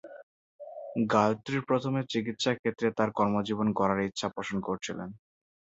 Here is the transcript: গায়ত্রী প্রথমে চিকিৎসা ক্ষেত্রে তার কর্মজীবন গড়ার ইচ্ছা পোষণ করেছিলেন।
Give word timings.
গায়ত্রী 1.11 1.57
প্রথমে 1.69 2.01
চিকিৎসা 2.11 2.51
ক্ষেত্রে 2.53 2.87
তার 2.97 3.09
কর্মজীবন 3.11 3.67
গড়ার 3.79 3.99
ইচ্ছা 4.07 4.27
পোষণ 4.35 4.57
করেছিলেন। 4.67 5.09